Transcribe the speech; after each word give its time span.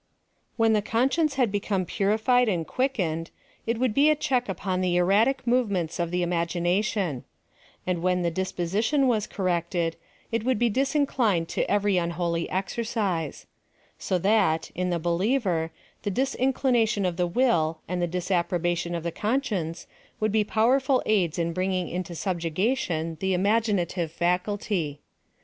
When 0.57 0.73
the 0.73 0.81
conscience 0.81 1.35
had 1.35 1.51
become 1.51 1.85
purified 1.85 2.49
and 2.49 2.65
quickened, 2.65 3.29
it 3.67 3.77
would 3.79 3.93
be 3.93 4.09
a 4.09 4.15
check 4.15 4.49
upon 4.49 4.81
the 4.81 4.95
enatic 4.95 5.45
movements 5.45 5.99
of 5.99 6.09
the 6.09 6.23
imagination; 6.23 7.23
and 7.85 8.01
when 8.01 8.23
the 8.23 8.31
dis 8.31 8.51
position 8.51 9.07
was 9.07 9.27
corrected, 9.27 9.97
it 10.31 10.43
would 10.43 10.57
be 10.57 10.71
disinclined 10.71 11.49
to 11.49 11.69
every 11.69 11.97
unholy 11.97 12.49
exercise; 12.49 13.45
so 13.99 14.17
that, 14.17 14.71
in 14.73 14.89
the 14.89 14.97
believer, 14.97 15.69
the 16.01 16.09
disinclinatian 16.09 17.05
of 17.07 17.15
the 17.17 17.27
will 17.27 17.81
and 17.87 18.01
the 18.01 18.07
disapprobation 18.07 18.95
of 18.95 19.03
the 19.03 19.11
conscience 19.11 19.85
would 20.19 20.31
be 20.31 20.43
powerful 20.43 21.03
aids 21.05 21.37
in 21.37 21.53
bringing 21.53 21.87
into 21.87 22.15
subjection 22.15 23.17
the 23.19 23.35
imaginative 23.35 24.11
faculty. 24.11 24.99